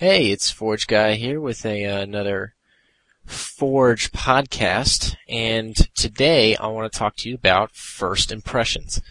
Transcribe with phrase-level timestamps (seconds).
[0.00, 2.54] Hey, it's Forge Guy here with a, uh, another
[3.26, 9.02] Forge podcast, and today I want to talk to you about first impressions.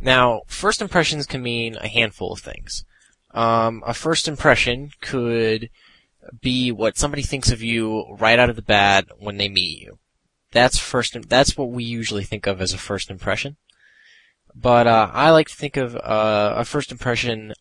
[0.00, 2.86] Now, first impressions can mean a handful of things.
[3.32, 5.68] Um, a first impression could
[6.40, 9.98] be what somebody thinks of you right out of the bat when they meet you.
[10.50, 11.14] That's first.
[11.28, 13.58] That's what we usually think of as a first impression.
[14.54, 17.52] But uh, I like to think of uh, a first impression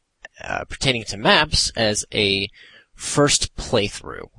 [0.44, 2.50] uh, pertaining to maps as a
[2.94, 4.30] first playthrough.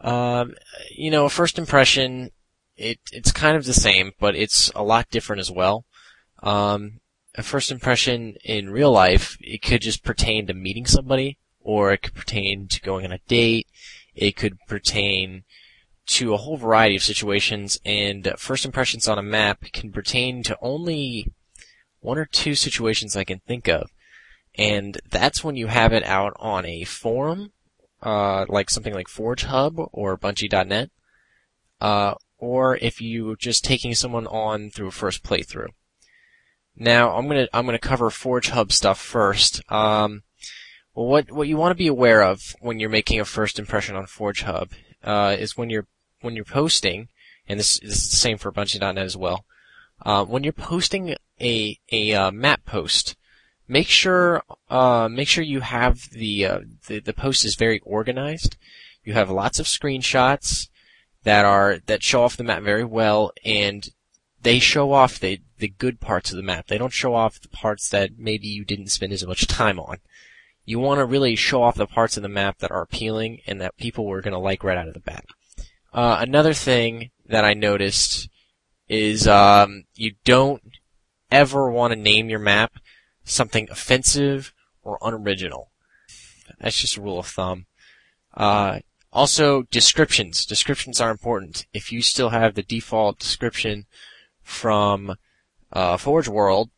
[0.00, 0.54] Um,
[0.90, 2.30] you know, a first impression,
[2.76, 5.84] it it's kind of the same, but it's a lot different as well.
[6.42, 7.00] Um,
[7.34, 12.02] a first impression in real life, it could just pertain to meeting somebody, or it
[12.02, 13.68] could pertain to going on a date.
[14.14, 15.44] It could pertain
[16.06, 20.58] to a whole variety of situations, and first impressions on a map can pertain to
[20.60, 21.32] only
[22.00, 23.90] one or two situations I can think of.
[24.56, 27.52] And that's when you have it out on a forum,
[28.02, 30.90] uh, like something like Forge Hub or Bungie.net,
[31.80, 35.68] uh, or if you're just taking someone on through a first playthrough.
[36.76, 39.62] Now, I'm gonna, I'm gonna cover Forge Hub stuff first.
[39.70, 40.22] Um,
[40.94, 43.96] well, what, what you want to be aware of when you're making a first impression
[43.96, 44.70] on Forge Hub,
[45.02, 45.86] uh, is when you're,
[46.20, 47.08] when you're posting,
[47.48, 49.44] and this, this is the same for Bungie.net as well,
[50.04, 53.16] uh, when you're posting a a uh, map post,
[53.72, 58.56] make sure uh, make sure you have the, uh, the the post is very organized.
[59.02, 60.68] You have lots of screenshots
[61.24, 63.88] that are that show off the map very well, and
[64.42, 66.66] they show off the the good parts of the map.
[66.66, 69.98] They don't show off the parts that maybe you didn't spend as much time on.
[70.64, 73.60] You want to really show off the parts of the map that are appealing and
[73.60, 75.24] that people were going to like right out of the bat.
[75.92, 78.28] Uh, another thing that I noticed
[78.88, 80.62] is um, you don't
[81.30, 82.72] ever want to name your map
[83.24, 85.70] something offensive or unoriginal.
[86.60, 87.66] That's just a rule of thumb.
[88.34, 88.80] Uh,
[89.12, 90.46] also, descriptions.
[90.46, 91.66] Descriptions are important.
[91.72, 93.86] If you still have the default description
[94.42, 95.16] from
[95.72, 96.70] uh, Forge World,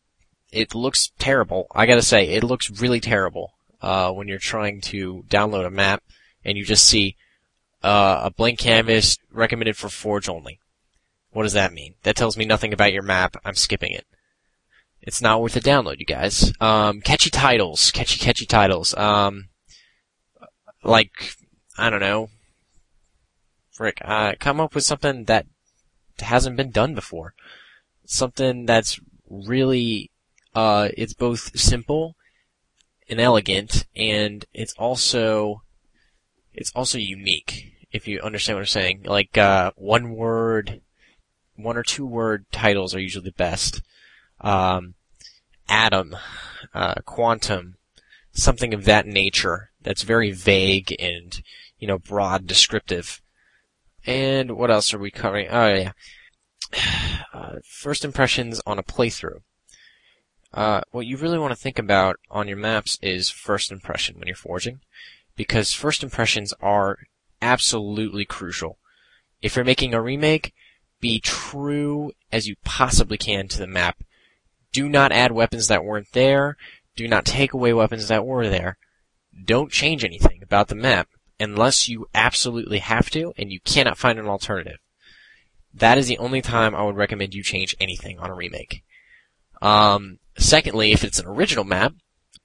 [0.51, 1.67] it looks terrible.
[1.75, 6.03] I gotta say, it looks really terrible uh, when you're trying to download a map
[6.45, 7.17] and you just see
[7.83, 10.61] uh, a blank canvas recommended for Forge only.
[11.31, 11.95] What does that mean?
[12.05, 13.37] That tells me nothing about your map.
[13.45, 14.07] I'm skipping it.
[15.07, 16.53] It's not worth a download, you guys.
[16.61, 18.97] Um, catchy titles, catchy, catchy titles.
[18.97, 19.49] Um,
[20.83, 21.37] like,
[21.77, 22.31] I don't know.
[23.71, 25.47] Frick, uh, come up with something that
[26.21, 27.35] hasn't been done before.
[28.07, 28.99] Something that's
[29.29, 30.11] really,
[30.55, 32.17] uh, it's both simple
[33.09, 35.63] and elegant, and it's also,
[36.55, 39.03] it's also unique, if you understand what I'm saying.
[39.05, 40.81] Like, uh, one word,
[41.57, 43.83] one or two word titles are usually the best.
[44.45, 44.95] Um,
[45.69, 46.15] atom,
[46.73, 47.79] uh, quantum,
[48.33, 51.43] something of that nature that's very vague and,
[51.79, 53.21] you know, broad descriptive.
[54.07, 55.49] And what else are we covering?
[55.51, 55.93] Oh yeah.
[57.35, 59.41] Uh, first impressions on a playthrough.
[60.53, 64.29] Uh, what you really want to think about on your maps is first impression when
[64.29, 64.79] you're forging,
[65.35, 66.99] because first impressions are
[67.43, 68.79] absolutely crucial.
[69.43, 70.55] If you're making a remake,
[71.01, 74.05] be true as you possibly can to the map.
[74.75, 76.57] Do not add weapons that weren't there.
[76.97, 78.77] Do not take away weapons that were there.
[79.45, 81.09] Don't change anything about the map
[81.39, 84.79] unless you absolutely have to and you cannot find an alternative.
[85.73, 88.83] That is the only time I would recommend you change anything on a remake.
[89.63, 91.95] Um, secondly, if it's an original map,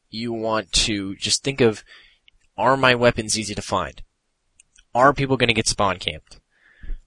[0.09, 1.83] you want to just think of,
[2.57, 4.01] are my weapons easy to find?
[4.95, 6.39] Are people to get spawn camped?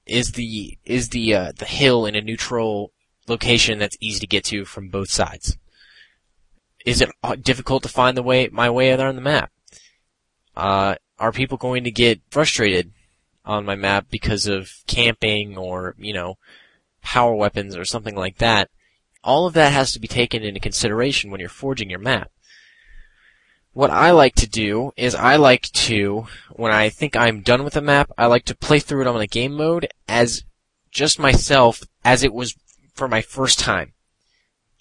[0.07, 2.93] is the is the uh, the hill in a neutral
[3.33, 5.57] location that's easy to get to from both sides.
[6.85, 7.11] Is it
[7.43, 9.51] difficult to find the way my way there on the map?
[10.57, 12.93] Uh, are people going to get frustrated
[13.45, 16.37] on my map because of camping or you know
[17.03, 18.71] power weapons or something like that?
[19.25, 22.31] All of that has to be taken into consideration when you're forging your map
[23.73, 27.77] what I like to do is I like to, when I think I'm done with
[27.77, 30.45] a map, I like to play through it on the game mode as
[30.91, 32.55] just myself as it was
[32.95, 33.93] for my first time.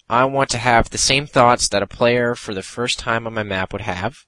[0.08, 3.34] I want to have the same thoughts that a player for the first time on
[3.34, 4.18] my map would have.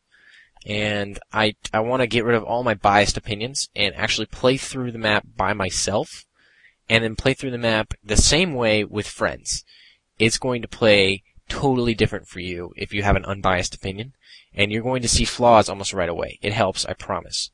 [0.66, 4.56] And I, I want to get rid of all my biased opinions and actually play
[4.56, 6.24] through the map by myself
[6.88, 9.64] and then play through the map the same way with friends.
[10.18, 14.14] It's going to play totally different for you if you have an unbiased opinion
[14.54, 16.38] and you're going to see flaws almost right away.
[16.40, 17.50] It helps, I promise.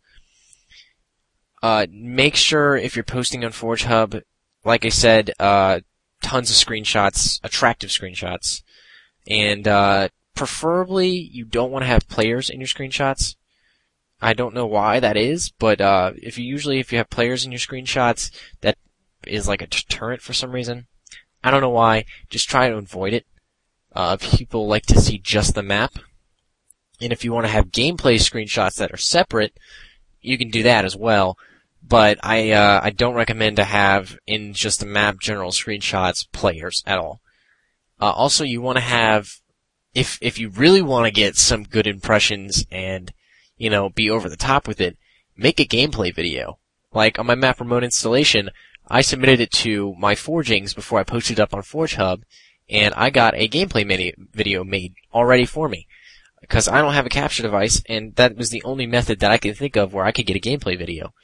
[1.62, 4.16] Uh, make sure if you're posting on Forge Hub,
[4.64, 5.80] like I said, uh,
[6.20, 8.62] tons of screenshots, attractive screenshots,
[9.26, 13.36] and uh, preferably you don't want to have players in your screenshots.
[14.22, 17.44] I don't know why that is, but uh, if you usually if you have players
[17.44, 18.30] in your screenshots,
[18.60, 18.76] that
[19.26, 20.86] is like a deterrent for some reason.
[21.42, 22.04] I don't know why.
[22.28, 23.26] Just try to avoid it.
[23.94, 25.94] Uh, people like to see just the map,
[27.00, 29.58] and if you want to have gameplay screenshots that are separate,
[30.20, 31.36] you can do that as well.
[31.82, 36.82] But I uh, I don't recommend to have in just the map general screenshots players
[36.86, 37.20] at all.
[38.00, 39.40] Uh, also, you want to have
[39.94, 43.12] if if you really want to get some good impressions and
[43.56, 44.96] you know be over the top with it,
[45.36, 46.58] make a gameplay video.
[46.92, 48.50] Like on my map remote installation,
[48.88, 52.24] I submitted it to my forgings before I posted it up on Forge Hub,
[52.68, 55.86] and I got a gameplay mini- video made already for me
[56.40, 59.38] because I don't have a capture device, and that was the only method that I
[59.38, 61.14] could think of where I could get a gameplay video.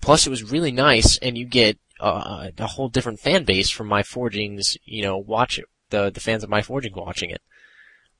[0.00, 3.86] Plus, it was really nice, and you get uh, a whole different fan base from
[3.86, 4.76] my forgings.
[4.84, 7.42] You know, watch it, the the fans of my forging watching it.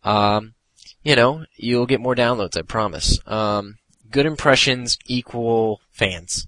[0.03, 0.55] Um,
[1.03, 3.19] you know, you'll get more downloads, I promise.
[3.27, 3.77] Um,
[4.11, 6.47] good impressions equal fans.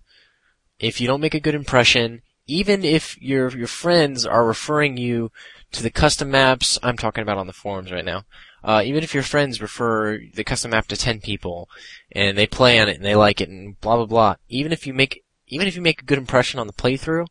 [0.79, 5.31] If you don't make a good impression, even if your your friends are referring you
[5.73, 8.25] to the custom maps, I'm talking about on the forums right now.
[8.65, 11.69] Uh, even if your friends refer the custom map to 10 people
[12.11, 14.87] and they play on it and they like it and blah blah blah, even if
[14.87, 17.27] you make even if you make a good impression on the playthrough,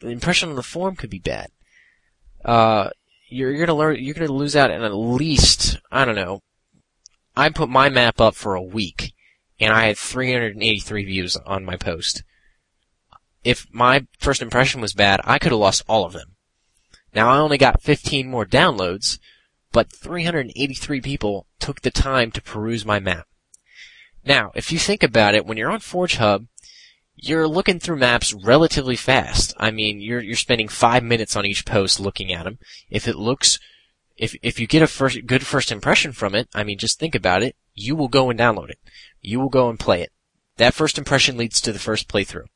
[0.00, 1.50] the impression on the forum could be bad.
[2.44, 2.90] Uh,
[3.28, 6.42] you're, you're gonna learn, you're gonna lose out on at least, I don't know,
[7.36, 9.14] I put my map up for a week
[9.60, 12.24] and I had 383 views on my post.
[13.44, 16.29] If my first impression was bad, I could have lost all of them.
[17.14, 19.18] Now I only got 15 more downloads,
[19.72, 23.26] but 383 people took the time to peruse my map.
[24.24, 26.46] Now, if you think about it, when you're on Forge Hub,
[27.16, 29.54] you're looking through maps relatively fast.
[29.58, 32.58] I mean, you're you're spending five minutes on each post looking at them.
[32.90, 33.58] If it looks,
[34.16, 37.14] if if you get a first good first impression from it, I mean, just think
[37.14, 37.56] about it.
[37.74, 38.78] You will go and download it.
[39.20, 40.12] You will go and play it.
[40.56, 42.46] That first impression leads to the first playthrough.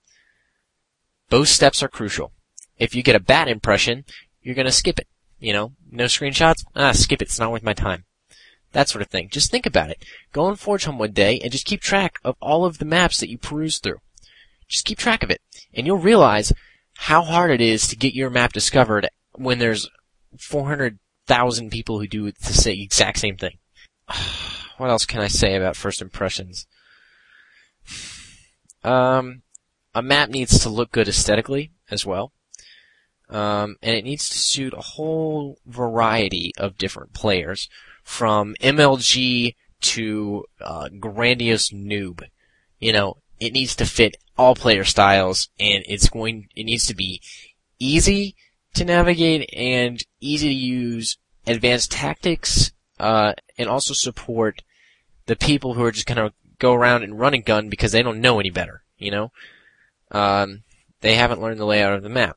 [1.30, 2.32] Both steps are crucial.
[2.78, 4.04] If you get a bad impression,
[4.44, 5.08] you're gonna skip it.
[5.40, 6.64] You know, no screenshots?
[6.76, 7.26] Ah, skip it.
[7.26, 8.04] It's not worth my time.
[8.72, 9.28] That sort of thing.
[9.30, 10.04] Just think about it.
[10.32, 13.18] Go on Forge Hub one day and just keep track of all of the maps
[13.20, 13.98] that you peruse through.
[14.68, 15.40] Just keep track of it.
[15.72, 16.52] And you'll realize
[16.94, 19.88] how hard it is to get your map discovered when there's
[20.38, 23.58] 400,000 people who do the exact same thing.
[24.78, 26.66] what else can I say about first impressions?
[28.82, 29.40] Um,
[29.94, 32.32] a map needs to look good aesthetically as well.
[33.30, 37.68] Um, and it needs to suit a whole variety of different players,
[38.04, 42.22] from MLG to uh, grandiose noob.
[42.78, 46.48] You know, it needs to fit all player styles, and it's going.
[46.54, 47.20] It needs to be
[47.78, 48.36] easy
[48.74, 54.62] to navigate and easy to use advanced tactics, uh, and also support
[55.26, 58.20] the people who are just gonna go around and run and gun because they don't
[58.20, 58.82] know any better.
[58.98, 59.32] You know,
[60.10, 60.62] um,
[61.00, 62.36] they haven't learned the layout of the map.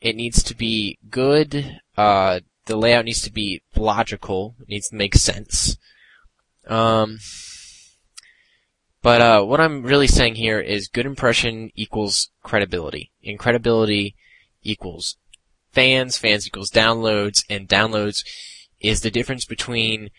[0.00, 1.80] It needs to be good.
[1.96, 4.54] Uh, the layout needs to be logical.
[4.60, 5.76] It needs to make sense.
[6.66, 7.18] Um,
[9.02, 14.14] but uh, what I'm really saying here is good impression equals credibility, and credibility
[14.62, 15.16] equals
[15.72, 16.18] fans.
[16.18, 18.24] Fans equals downloads, and downloads
[18.80, 20.10] is the difference between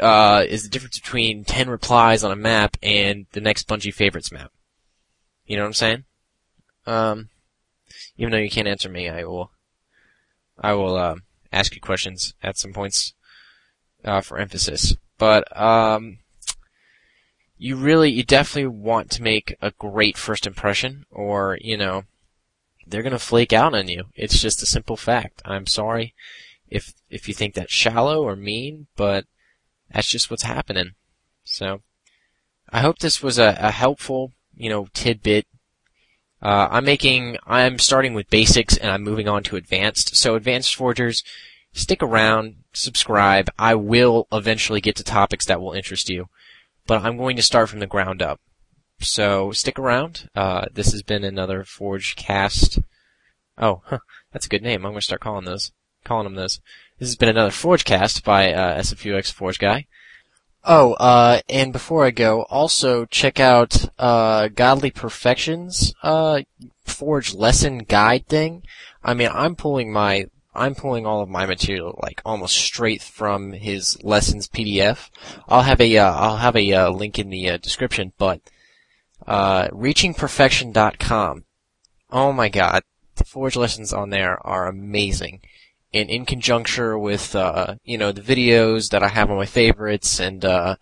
[0.00, 4.32] uh, is the difference between ten replies on a map and the next Bungie favorites
[4.32, 4.50] map.
[5.46, 6.04] You know what I'm saying?
[6.86, 7.28] Um,
[8.20, 9.50] even though you can't answer me, I will,
[10.58, 11.14] I will, uh,
[11.50, 13.14] ask you questions at some points,
[14.04, 14.94] uh, for emphasis.
[15.16, 16.18] But, um,
[17.56, 22.04] you really, you definitely want to make a great first impression, or, you know,
[22.86, 24.04] they're gonna flake out on you.
[24.14, 25.40] It's just a simple fact.
[25.46, 26.14] I'm sorry
[26.68, 29.24] if, if you think that's shallow or mean, but
[29.90, 30.90] that's just what's happening.
[31.42, 31.80] So,
[32.68, 35.46] I hope this was a, a helpful, you know, tidbit
[36.42, 40.16] uh, I'm making, I'm starting with basics and I'm moving on to advanced.
[40.16, 41.22] So advanced forgers,
[41.72, 43.50] stick around, subscribe.
[43.58, 46.28] I will eventually get to topics that will interest you,
[46.86, 48.40] but I'm going to start from the ground up.
[49.00, 50.28] So stick around.
[50.34, 52.78] Uh, this has been another Forge cast.
[53.58, 53.98] Oh, huh,
[54.32, 54.84] that's a good name.
[54.84, 55.72] I'm going to start calling those,
[56.04, 56.60] calling them those.
[56.98, 59.86] This has been another Forge cast by uh, SFUX Forge Guy.
[60.64, 66.42] Oh, uh, and before I go, also check out, uh, Godly Perfections, uh,
[66.84, 68.62] Forge lesson guide thing.
[69.02, 73.52] I mean, I'm pulling my, I'm pulling all of my material, like, almost straight from
[73.52, 75.08] his lessons PDF.
[75.48, 78.40] I'll have a, uh, I'll have a, uh, link in the, uh, description, but,
[79.26, 81.44] uh, reachingperfection.com.
[82.10, 82.82] Oh my god,
[83.14, 85.40] the Forge lessons on there are amazing
[85.92, 90.20] and in conjunction with uh, you know the videos that I have on my favorites
[90.20, 90.76] and uh,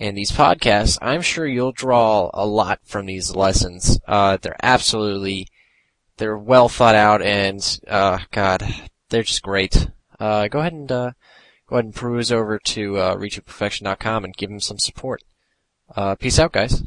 [0.00, 4.00] and these podcasts, I'm sure you'll draw a lot from these lessons.
[4.08, 5.46] Uh, they're absolutely,
[6.16, 8.64] they're well thought out and, uh, God,
[9.10, 9.88] they're just great.
[10.18, 11.10] Uh, go ahead and, uh,
[11.68, 13.14] go ahead and peruse over to, uh,
[14.24, 15.22] and give them some support.
[15.94, 16.82] Uh, peace out, guys.